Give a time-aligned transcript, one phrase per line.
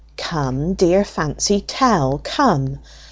[0.17, 2.79] "Come, dear Fancy, tell: come.